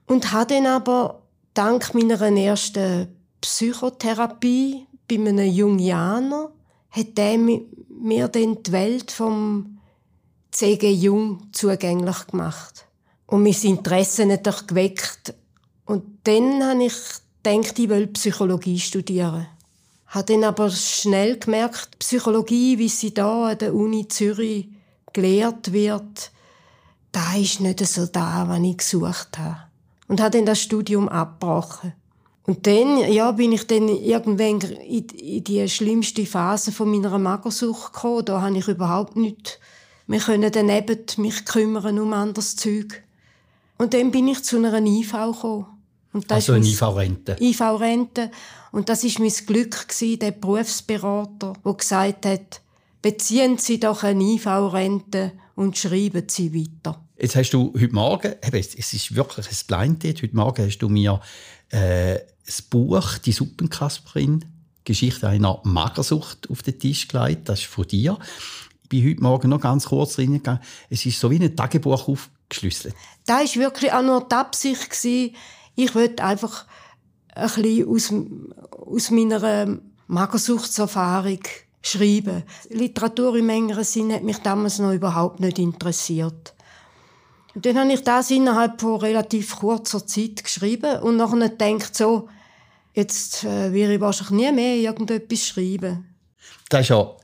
[0.07, 1.23] Und habe dann aber
[1.55, 3.09] dank meiner ersten
[3.41, 6.53] Psychotherapie bei einem Jungianer,
[6.91, 9.79] hat der mir dann die Welt vom
[10.51, 10.91] C.G.
[10.91, 12.87] Jung zugänglich gemacht.
[13.27, 15.35] Und mein Interesse natürlich geweckt.
[15.85, 16.95] Und dann habe ich
[17.43, 19.47] gedacht, ich will Psychologie studieren.
[20.09, 24.69] Habe dann aber schnell gemerkt, Psychologie, wie sie da an der Uni Zürich
[25.13, 26.31] gelehrt wird,
[27.13, 29.57] da ist nicht so da, was ich gesucht habe.
[30.07, 31.93] Und habe dann das Studium abgebrochen.
[32.47, 38.25] Und dann, ja, bin ich dann irgendwann in die schlimmste Phase von meiner Magersucht gekommen.
[38.25, 39.61] Da habe ich überhaupt nicht
[40.09, 43.03] wir können dann eben mich kümmern um anderes Zeug.
[43.77, 45.67] Und dann bin ich zu einer IV gekommen.
[46.19, 47.37] Und das also eine IV-Rente?
[47.39, 48.33] IV-Rente.
[48.73, 52.61] Und das war mein Glück, der Berufsberater, der gesagt hat,
[53.01, 57.01] beziehen Sie doch eine IV-Rente und schreiben Sie weiter.
[57.21, 60.89] Jetzt hast du heute Morgen, es ist wirklich ein Blind Date, heute Morgen hast du
[60.89, 61.21] mir
[61.69, 64.45] äh, das Buch «Die Suppenkasperin»,
[64.83, 67.49] Geschichte einer Magersucht auf den Tisch gelegt.
[67.49, 68.19] Das ist von dir
[68.89, 70.61] bin heute Morgen noch ganz kurz reingegangen.
[70.89, 72.95] Es ist so wie ein Tagebuch aufgeschlüsselt.
[73.27, 75.35] Da ist wirklich auch nur die Absicht gewesen.
[75.79, 76.67] Ich wollte einfach
[77.37, 78.13] ein bisschen aus,
[78.73, 81.39] aus meiner Magersuchtserfahrung
[81.83, 82.43] schreiben.
[82.69, 86.53] Literatur im engeren Sinn hat mich damals noch überhaupt nicht interessiert.
[87.55, 92.29] Und dann habe ich das innerhalb von relativ kurzer Zeit geschrieben und nachher gedacht, so,
[92.95, 96.13] jetzt äh, werde ich wahrscheinlich nie mehr irgendetwas schreiben.
[96.71, 97.17] Das ist ja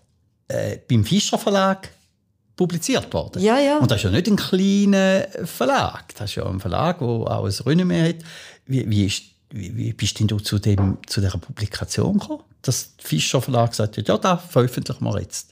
[0.47, 1.91] äh, beim Fischer Verlag
[2.57, 3.43] publiziert worden.
[3.43, 3.79] Ja, ja.
[3.79, 6.15] Und das ist ja nicht ein kleiner Verlag.
[6.17, 8.17] Das ist ja ein Verlag, der auch ein Renommee hat.
[8.67, 12.43] Wie, wie, ist, Wie, wie bist denn du zu, dem, zu dieser Publikation gekommen?
[12.63, 15.51] Dass der Fischer Verlag gesagt hat, ja, da veröffentlichen wir jetzt.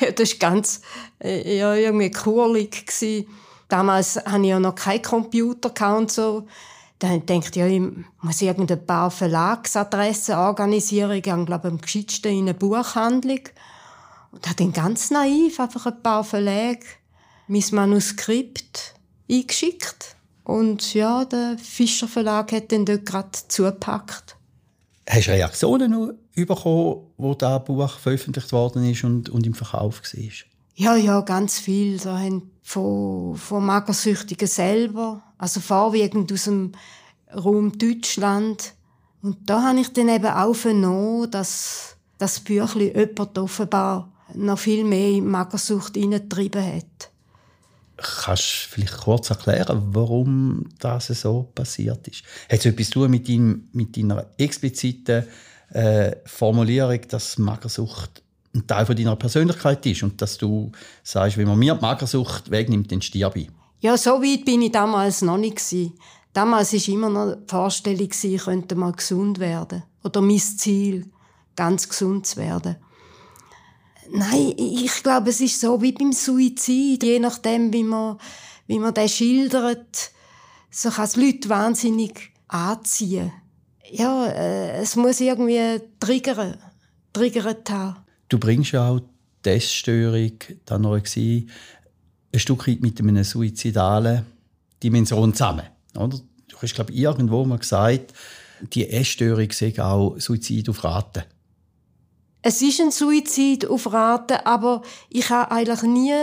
[0.00, 0.80] Ja, das war ganz
[1.22, 2.84] äh, ja, irgendwie kurlig.
[3.68, 6.46] Damals hatte ich ja noch keinen Computer und so.
[6.98, 7.80] Dann dachte ich, ja, ich
[8.20, 11.12] muss irgendein paar Verlagsadressen organisieren.
[11.12, 13.40] Ich gehe, glaube ich, am in eine Buchhandlung.
[14.30, 16.86] Und habe dann ganz naiv einfach ein paar Verlage
[17.50, 18.94] mein Manuskript
[19.28, 20.16] eingeschickt.
[20.44, 24.36] Und ja, der Fischer Verlag hat dann dort gerade zugepackt.
[25.08, 30.22] Hast du Reaktionen bekommen, wo das Buch veröffentlicht worden ist und, und im Verkauf war?
[30.76, 32.00] Ja, ja, ganz viel.
[32.00, 36.72] So haben von, von Magersüchtigen selber, also vorwiegend aus dem
[37.34, 38.74] Raum Deutschland.
[39.22, 44.84] Und da habe ich dann eben auch vernommen, dass das Büchlein jemand offenbar noch viel
[44.84, 47.10] mehr in Magersucht hineingetrieben hat.
[47.96, 52.22] Kannst du vielleicht kurz erklären, warum das so passiert ist?
[52.50, 55.24] Hat es etwas zu tun mit, dein, mit deiner expliziten
[55.72, 58.22] äh, Formulierung, dass Magersucht
[58.54, 62.50] ein Teil von deiner Persönlichkeit ist und dass du sagst, wenn man mir die Magersucht
[62.50, 63.50] wegnimmt, dann sterbe ich?
[63.80, 65.92] Ja, so weit bin ich damals noch nicht gewesen.
[66.32, 69.82] Damals war immer noch die Vorstellung, ich könnte mal gesund werden.
[70.04, 71.06] Oder mein Ziel,
[71.56, 72.76] ganz gesund zu werden.
[74.12, 77.02] Nein, ich glaube, es ist so wie beim Suizid.
[77.02, 78.18] Je nachdem, wie man,
[78.66, 80.10] wie man den schildert,
[80.70, 83.32] so kann es Leute wahnsinnig anziehen.
[83.90, 86.56] Ja, äh, es muss irgendwie triggern,
[87.12, 87.96] triggert haben.
[88.28, 89.00] Du bringst ja auch
[89.44, 90.32] die Essstörung,
[90.64, 91.48] dann noch ein
[92.36, 94.24] Stück weit mit einer suizidalen
[94.82, 95.66] Dimension zusammen.
[95.96, 96.18] Oder?
[96.48, 98.12] Du hast, glaube ich, irgendwo mal gesagt,
[98.72, 101.24] die Essstörung sei auch Suizid auf Raten.
[102.42, 106.14] Es ist ein Suizid auf Raten, aber ich habe eigentlich nie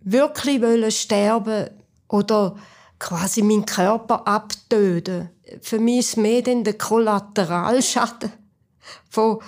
[0.00, 1.70] wirklich sterben
[2.08, 2.56] oder
[2.98, 5.30] quasi meinen Körper abtöten.
[5.62, 8.32] Für mich ist mehr der Kollateralschaden
[9.08, 9.38] von,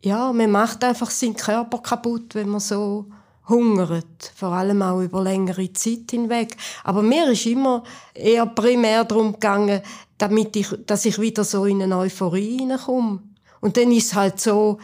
[0.00, 3.06] ja, man macht einfach seinen Körper kaputt, wenn man so
[3.48, 4.32] hungert.
[4.34, 6.56] Vor allem auch über längere Zeit hinweg.
[6.84, 7.82] Aber mir ist immer
[8.14, 9.82] eher primär darum gegangen,
[10.18, 13.22] damit ich, dass ich wieder so in eine Euphorie hineinkomme.
[13.60, 14.78] Und dann ist es halt so,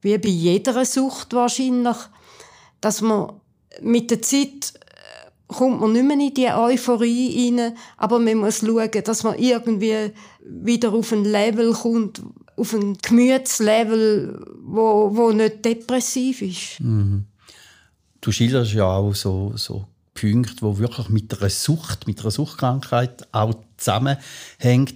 [0.00, 1.96] wie bei jeder Sucht wahrscheinlich,
[2.80, 3.32] dass man
[3.82, 8.60] mit der Zeit äh, kommt man nicht mehr in die Euphorie rein, aber man muss
[8.60, 10.12] schauen, dass man irgendwie
[10.44, 12.22] wieder auf ein Level kommt,
[12.56, 16.80] auf ein Gemütslevel, wo, wo nicht depressiv ist.
[16.80, 17.24] Mhm.
[18.20, 23.28] Du schilderst ja auch so, so Punkte, wo wirklich mit einer Sucht, mit einer Suchtkrankheit
[23.32, 24.94] auch zusammenhängt.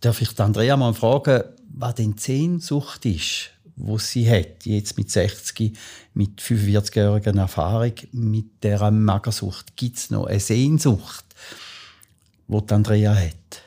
[0.00, 3.50] Darf ich Andrea mal fragen, was denn Sehnsucht ist?
[3.76, 5.76] Wo sie hat, jetzt mit 60,
[6.14, 9.76] mit 45-jähriger Erfahrung mit der Magersucht.
[9.76, 11.24] Gibt es noch eine Sehnsucht,
[12.48, 13.62] die Andrea hat?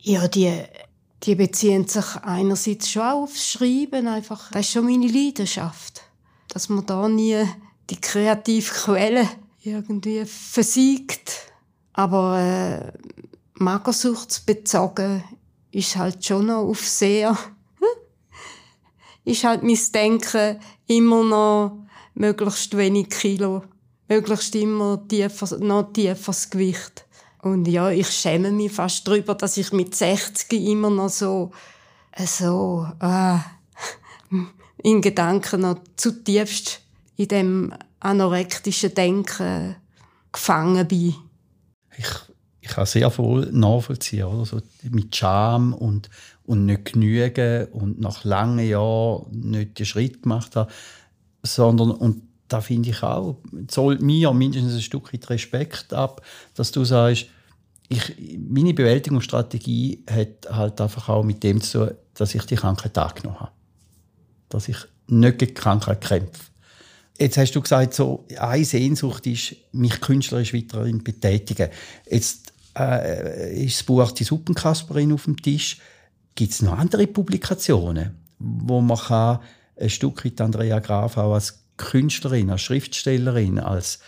[0.00, 0.52] Ja, die,
[1.22, 4.08] die beziehen sich einerseits schon aufs Schreiben.
[4.08, 4.50] Einfach.
[4.50, 6.02] Das ist schon meine Leidenschaft.
[6.48, 7.44] Dass man da nie
[7.90, 9.28] die kreative Quelle
[9.62, 11.52] irgendwie versiegt.
[11.92, 12.92] Aber äh,
[13.54, 15.24] Magersuchtsbezogen
[15.70, 17.36] ist halt schon noch auf sehr
[19.24, 23.64] ist halt mein Denken immer noch möglichst wenig Kilo,
[24.08, 27.06] möglichst immer tiefer, noch tieferes Gewicht.
[27.42, 31.50] Und ja, ich schäme mich fast darüber, dass ich mit 60 immer noch so,
[32.12, 33.38] äh, so, äh,
[34.82, 36.80] in Gedanken noch zutiefst
[37.16, 39.76] in dem anorektischen Denken
[40.32, 41.14] gefangen bin.
[41.96, 42.08] Ich,
[42.60, 44.44] ich kann sehr wohl nachvollziehen, oder?
[44.44, 46.10] So mit Scham und
[46.46, 50.70] und nicht genügen und nach langen Jahren nicht den Schritt gemacht haben,
[51.42, 56.22] sondern, und da finde ich auch, zollt mir mindestens ein Stück weit Respekt ab,
[56.54, 57.26] dass du sagst,
[57.88, 62.96] ich, meine Bewältigungsstrategie hat halt einfach auch mit dem zu tun, dass ich die Krankheit
[62.96, 63.52] angenommen habe.
[64.48, 64.76] Dass ich
[65.08, 66.44] nicht gegen die Krankheit kämpfe.
[67.18, 71.70] Jetzt hast du gesagt, so, eine Sehnsucht ist, mich künstlerisch weiterhin betätigen.
[72.08, 75.78] Jetzt äh, ist das Buch «Die Suppenkasperin» auf dem Tisch.
[76.34, 79.40] Gibt es noch andere Publikationen, wo man kann
[79.80, 84.00] ein Stück weit Andrea Graf auch als Künstlerin, als Schriftstellerin, als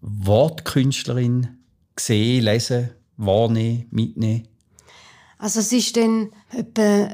[0.00, 1.58] Wortkünstlerin
[1.98, 4.48] sehen, lesen, wahrnehmen, mitnehmen?
[5.38, 7.10] Also es ist dann etwa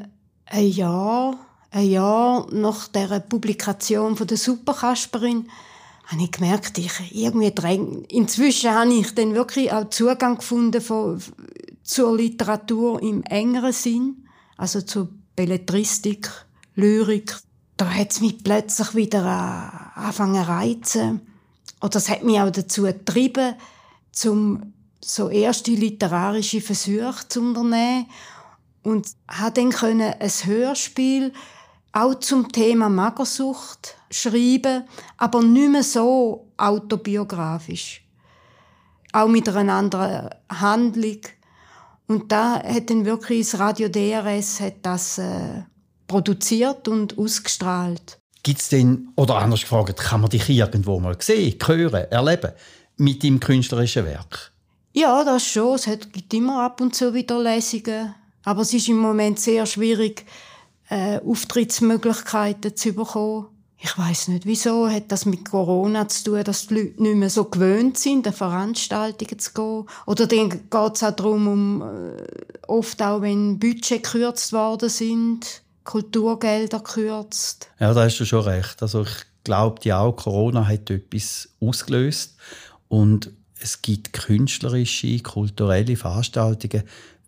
[0.47, 1.37] ein Jahr,
[1.71, 5.49] ein Jahr nach der Publikation von der Superkasperin,
[6.07, 8.05] habe ich gemerkt, ich irgendwie dräng.
[8.05, 11.21] Inzwischen habe ich dann wirklich auch Zugang gefunden von,
[11.83, 14.24] zur Literatur im engeren Sinn
[14.57, 16.31] also zur Belletristik,
[16.75, 17.37] Lyrik.
[17.77, 21.21] Da hat es mich plötzlich wieder äh, angefangen zu reizen.
[21.81, 23.55] Oder das hat mich auch dazu getrieben,
[24.13, 28.07] zum so erste literarische Versuche zu unternehmen.
[28.85, 31.33] und habe dann können ein Hörspiel
[31.93, 34.85] auch zum Thema Magersucht schreiben,
[35.17, 38.05] aber nicht mehr so autobiografisch.
[39.13, 41.21] Auch mit einer anderen Handlung.
[42.07, 45.63] Und da hat dann wirklich das Radio DRS hat das äh,
[46.07, 48.19] produziert und ausgestrahlt.
[48.43, 52.53] Gibt es denn, oder anders gefragt, kann man dich irgendwo mal sehen, hören, erleben
[52.99, 54.53] mit deinem künstlerischen Werk?
[54.93, 55.77] Ja, das schon.
[55.77, 58.15] Es gibt immer ab und zu wieder Lesungen.
[58.45, 60.27] Aber es ist im Moment sehr schwierig,
[60.91, 63.47] äh, Auftrittsmöglichkeiten zu bekommen.
[63.85, 67.29] Ich weiß nicht, wieso hat das mit Corona zu tun, dass die Leute nicht mehr
[67.29, 69.87] so gewöhnt sind, an Veranstaltungen zu gehen.
[70.07, 72.23] Oder dann geht es auch darum, um, äh,
[72.67, 77.69] oft auch, wenn Budget gekürzt worden sind, Kulturgelder gekürzt.
[77.79, 78.81] Ja, da hast du schon recht.
[78.81, 82.37] Also ich glaube ja auch, Corona hat etwas ausgelöst
[82.89, 86.85] und es gibt künstlerische, kulturelle Veranstaltungen,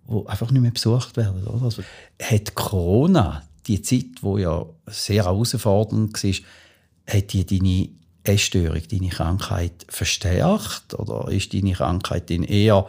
[0.09, 1.47] die einfach nicht mehr besucht werden.
[1.47, 1.65] Oder?
[1.65, 1.83] Also,
[2.19, 6.35] hat Corona, die Zeit, wo ja sehr herausfordernd war,
[7.15, 7.89] hat die deine
[8.25, 10.95] Essstörung, deine Krankheit verstärkt?
[10.95, 12.87] Oder ist deine Krankheit dann eher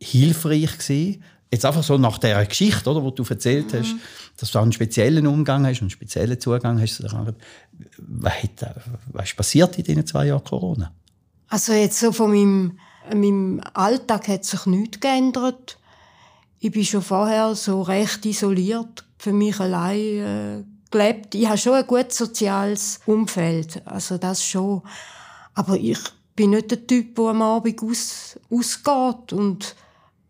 [0.00, 1.22] hilfreich gewesen?
[1.50, 4.00] Jetzt einfach so nach der Geschichte, oder, wo du erzählt hast, mhm.
[4.36, 7.36] dass du einen speziellen Umgang hast, einen speziellen Zugang hast zu der Krankheit.
[7.96, 8.76] Was, hat,
[9.12, 10.92] was ist passiert in diesen zwei Jahren Corona?
[11.48, 12.78] Also jetzt so von meinem,
[13.14, 15.78] meinem Alltag hat sich nichts geändert
[16.60, 21.34] ich bin schon vorher so recht isoliert für mich allein äh, gelebt.
[21.34, 24.82] Ich habe schon ein gutes soziales Umfeld, also das schon.
[25.54, 25.98] Aber ich
[26.36, 29.74] bin nicht der Typ, der am Abend aus, ausgeht und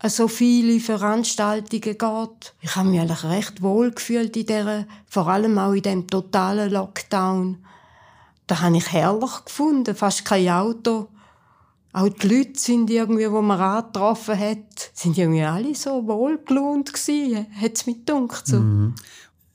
[0.05, 2.55] so viele Veranstaltungen geht.
[2.61, 6.71] Ich habe mich eigentlich recht wohl gefühlt in der, vor allem auch in dem totalen
[6.71, 7.65] Lockdown.
[8.47, 11.09] Da habe ich herrlich gefunden, fast kein Auto
[11.93, 17.47] auch die Leute sind irgendwie, wo man angetroffen hat, sind irgendwie alle so wohlgelohnt gewesen,
[17.61, 18.47] hat es mich gedacht.
[18.47, 18.61] So.
[18.61, 18.95] Mhm.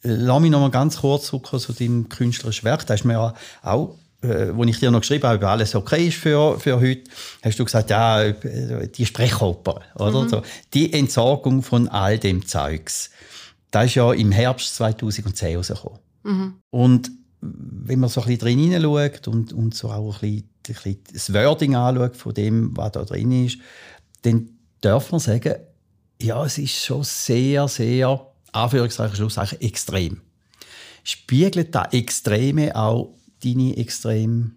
[0.01, 2.85] Lass mich noch mal ganz kurz zurückkommen zu deinem künstlerischen Werk.
[2.85, 6.07] Da du mir ja auch, äh, wo ich dir noch geschrieben habe, ob alles okay
[6.07, 7.03] ist für, für heute,
[7.41, 10.23] hast du gesagt, ja, die Sprechoper, oder?
[10.23, 10.29] Mhm.
[10.29, 10.41] So,
[10.73, 13.11] die Entsorgung von all dem Zeugs.
[13.71, 15.99] Das ist ja im Herbst 2010 rausgekommen.
[16.23, 16.53] Mhm.
[16.69, 20.99] Und wenn man so ein bisschen drin hineinschaut und, und so auch ein bisschen, bisschen
[21.11, 23.57] das Wording anschaut von dem, was da drin ist,
[24.21, 24.49] dann
[24.81, 25.55] darf man sagen,
[26.21, 30.21] ja, es ist schon sehr, sehr, Anführungszeichen, Schlusszeichen, extrem.
[31.03, 34.51] Spiegelt da Extreme auch deine extreme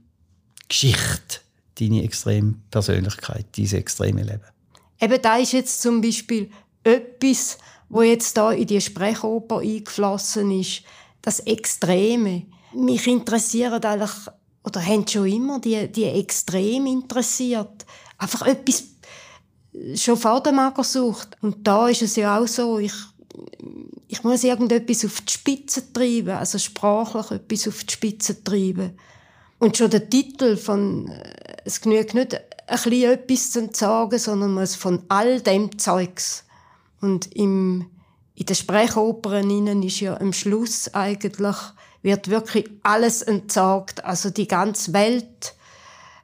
[0.69, 1.41] Geschichte,
[1.81, 4.45] deine extreme Persönlichkeit, diese extreme Leben?
[5.01, 6.51] Eben da ist jetzt zum Beispiel
[6.85, 10.83] etwas, wo jetzt da in die Sprechoper eingeflossen ist,
[11.23, 14.11] das Extreme mich interessieren eigentlich,
[14.67, 17.87] oder haben schon immer die, die extrem interessiert.
[18.19, 18.83] Einfach etwas
[19.95, 21.37] schon vor der Magersucht.
[21.41, 22.93] Und da ist es ja auch so, ich,
[24.09, 28.99] ich muss irgendetwas auf die Spitze treiben, also sprachlich etwas auf die Spitze treiben.
[29.59, 34.55] Und schon der Titel von, äh, es genügt nicht, ein bisschen etwas zu sagen, sondern
[34.55, 36.45] man von all dem Zeugs.
[37.01, 37.87] Und im,
[38.35, 41.57] in den Sprechopern ist ja am Schluss eigentlich
[42.07, 45.55] wird wirklich alles entsorgt, also die ganze Welt,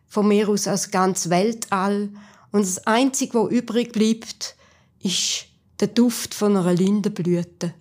[0.06, 2.10] von mir aus als ganz Weltall.
[2.52, 4.54] Und das Einzige, was übrig bleibt,
[5.00, 5.46] ist
[5.80, 7.74] der Duft von einer Lindenblüte.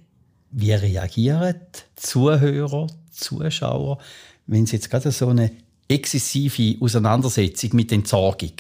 [0.50, 1.62] Wie reagieren
[1.96, 4.00] Zuhörer, Zuschauer,
[4.48, 5.52] wenn sie jetzt gerade so eine
[5.88, 8.54] exzessive Auseinandersetzung mit Entsorgung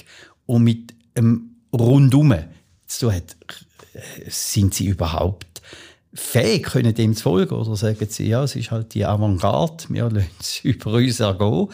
[0.46, 2.36] und mit einem Rundum
[2.86, 3.36] zu tun hat?
[4.28, 5.51] Sind sie überhaupt
[6.14, 10.10] fähig können dem zu folgen oder sagen sie, ja, es ist halt die Avantgarde, wir
[10.10, 11.68] lassen es über uns ergehen.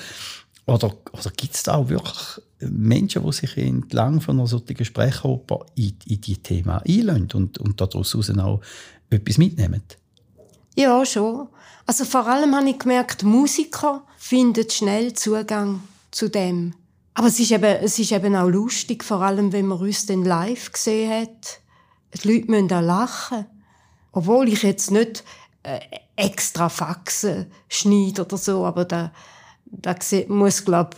[0.66, 5.66] Oder, oder gibt es da auch wirklich Menschen, die sich entlang von einer solchen Sprechoper
[5.76, 8.62] in, in die Thema einlösen und, und daraus auch
[9.10, 9.82] etwas mitnehmen?
[10.76, 11.48] Ja, schon.
[11.86, 16.74] Also vor allem habe ich gemerkt, Musiker finden schnell Zugang zu dem.
[17.14, 20.24] Aber es ist eben, es ist eben auch lustig, vor allem wenn man uns dann
[20.24, 21.60] live gesehen hat.
[22.14, 23.46] Die Leute müssen auch lachen.
[24.18, 25.24] Obwohl ich jetzt nicht
[25.62, 25.80] äh,
[26.16, 29.14] extra Faxen schneide oder so, aber da,
[29.66, 29.96] da
[30.28, 30.98] muss, glaube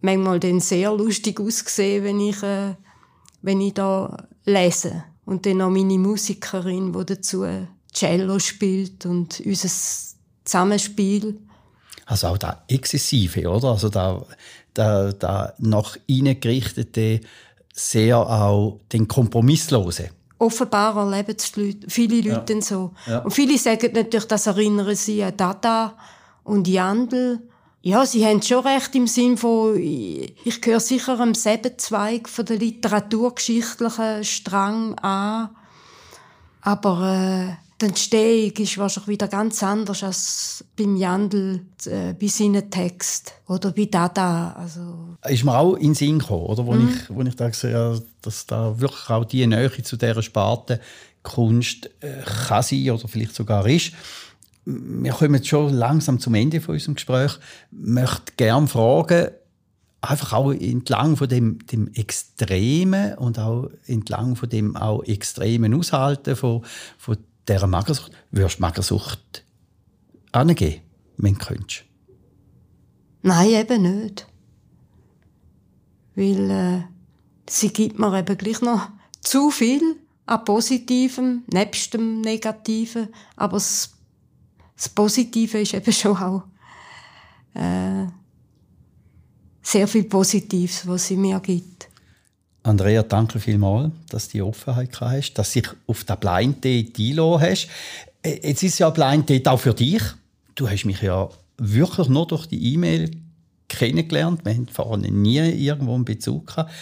[0.00, 2.76] manchmal dann sehr lustig aussehen, wenn ich, äh,
[3.42, 5.02] wenn ich da lese.
[5.24, 7.44] Und dann auch meine Musikerin, die dazu
[7.92, 9.70] Cello spielt und unser
[10.44, 11.40] Zusammenspiel.
[12.04, 13.70] Also auch da Exzessive, oder?
[13.70, 14.24] Also da,
[14.72, 17.22] da, da nach innen gerichtete,
[17.72, 21.52] sehr auch den Kompromisslose offenbar erleben es
[21.88, 22.60] viele Leute ja.
[22.60, 22.92] so.
[23.06, 23.18] Ja.
[23.20, 25.94] Und viele sagen natürlich, das erinnern sie an Dada
[26.44, 27.40] und Jandl.
[27.82, 32.44] Ja, sie haben schon recht im Sinn von, ich gehöre sicher am selben Zweig von
[32.44, 35.50] der literaturgeschichtlichen Strang an.
[36.62, 42.70] Aber äh, die Entstehung ist wahrscheinlich wieder ganz anders als beim Jandl, äh, bei seinen
[42.70, 44.52] Text oder bei Dada.
[44.52, 45.16] Also.
[45.28, 46.66] Ist mir auch in den Sinn gekommen, oder?
[46.66, 46.88] Wo, mhm.
[46.88, 50.80] ich, wo ich da habe, dass da wirklich auch die Nähe zu dieser Sparte
[51.22, 53.92] Kunst äh, kann sein oder vielleicht sogar ist.
[54.64, 57.38] Wir kommen jetzt schon langsam zum Ende von unserem Gespräch.
[57.70, 59.28] Ich möchte gerne fragen,
[60.00, 66.36] einfach auch entlang von dem, dem Extremen und auch entlang von dem auch extremen Aushalten
[66.36, 66.64] von,
[66.98, 67.16] von
[67.48, 69.44] dieser Magersucht, würdest du Magersucht
[70.32, 70.82] angeben,
[71.16, 71.84] wenn du könntest?
[73.22, 74.26] Nein, eben nicht.
[76.14, 76.82] Weil äh,
[77.48, 78.88] sie gibt mir eben gleich noch
[79.20, 83.08] zu viel an Positivem, nebst dem Negativen.
[83.36, 83.92] Aber das,
[84.76, 86.44] das Positive ist eben schon auch
[87.54, 88.06] äh,
[89.62, 91.75] sehr viel Positives, was sie mir gibt.
[92.66, 96.98] Andrea, danke vielmals, dass du die Offenheit hast, dass du dich auf den Blind Date
[96.98, 97.68] eingeladen hast.
[98.22, 100.02] Äh, jetzt ist ja Blind Date auch für dich.
[100.56, 103.12] Du hast mich ja wirklich nur durch die E-Mail
[103.68, 104.44] kennengelernt.
[104.44, 106.72] Wir haben vorher nie irgendwo einen Bezug gehabt.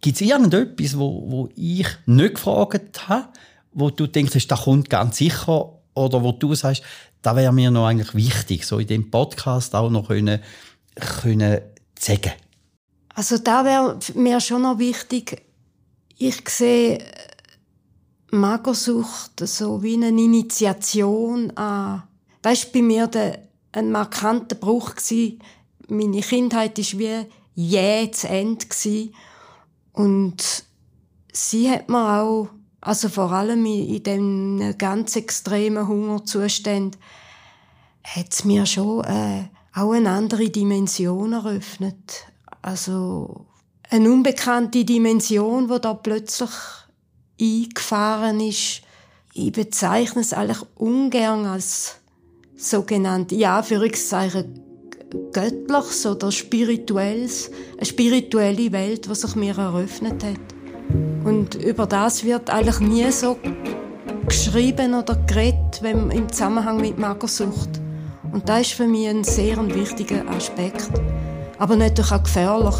[0.00, 3.28] Gibt es irgendetwas, wo, wo ich nicht gefragt habe,
[3.72, 6.82] wo du denkst, das kommt ganz sicher, oder wo du sagst,
[7.22, 10.40] da wäre mir noch eigentlich wichtig, so in dem Podcast auch noch können,
[10.94, 11.62] können
[11.98, 12.32] sagen?
[13.16, 15.42] Also da wäre mir schon noch wichtig,
[16.18, 17.02] ich sehe
[18.30, 22.02] Magersucht so wie eine Initiation an.
[22.42, 23.38] Weißt, bei mir der,
[23.72, 25.38] ein markanter Bruch gsi.
[25.88, 29.12] Meine Kindheit ist wie jäh zu Ende gsi.
[29.94, 30.64] und
[31.32, 32.50] sie hat mir auch,
[32.82, 36.98] also vor allem in dem ganz extremen Hungerzustand,
[38.04, 39.44] hat es mir schon äh,
[39.74, 42.26] auch eine andere Dimension eröffnet.
[42.66, 43.46] Also
[43.90, 46.50] eine unbekannte Dimension, wo da plötzlich
[47.40, 48.82] eingefahren ist.
[49.34, 51.94] Ich bezeichne es eigentlich ungern als
[52.56, 54.60] sogenannte, ja, Anführungszeichen,
[55.32, 60.40] göttliches oder spirituelles, eine spirituelle Welt, die sich mir eröffnet hat.
[61.24, 63.38] Und über das wird eigentlich nie so
[64.26, 67.80] geschrieben oder geredet, wenn im Zusammenhang mit Magersucht.
[68.32, 70.90] Und das ist für mich ein sehr wichtiger Aspekt
[71.58, 72.74] aber natürlich auch gefährlich.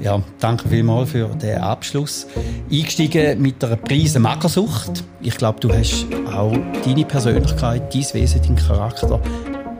[0.00, 2.26] Ja, danke vielmals für den Abschluss.
[2.70, 5.04] Eingestiegen mit einer Prise Magersucht.
[5.20, 9.20] Ich glaube, du hast auch deine Persönlichkeit, dein Wesen, deinen Charakter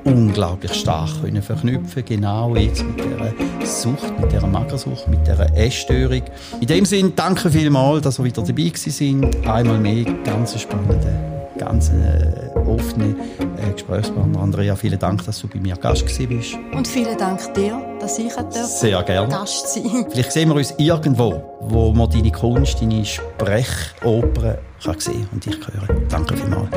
[0.04, 6.22] unglaublich stark können verknüpfen genau jetzt mit dieser Sucht, mit dieser Magersucht, mit dieser Essstörung.
[6.60, 9.46] In dem Sinne, danke vielmals, dass ihr wieder dabei sind.
[9.46, 13.14] Einmal mehr ganz spannende, ganz äh, offene
[13.56, 14.40] äh, Gesprächspartner.
[14.40, 16.54] Andrea, vielen Dank, dass du bei mir Gast bist.
[16.74, 19.28] Und vielen Dank dir, dass ich Sehr gerne.
[19.28, 25.28] Gast sein Vielleicht sehen wir uns irgendwo, wo man deine Kunst, deine Sprechopern kann sehen
[25.32, 26.06] und dich hören.
[26.08, 26.68] Danke vielmals.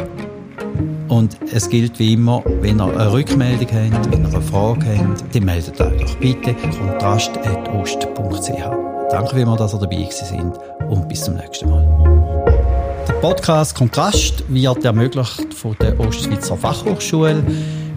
[1.07, 5.35] Und es gilt wie immer, wenn ihr eine Rückmeldung habt, wenn ihr eine Frage habt,
[5.35, 9.11] dann meldet euch doch bitte kontrast.ost.ch.
[9.11, 10.53] Danke vielmals, dass ihr dabei sind
[10.89, 12.20] und bis zum nächsten Mal.
[13.07, 17.43] Der Podcast Kontrast wird ermöglicht von der Ostschweizer Fachhochschule,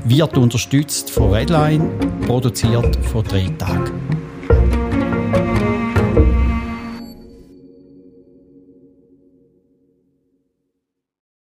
[0.05, 1.85] wird unterstützt von Redline,
[2.27, 4.04] produziert von drei Tagen.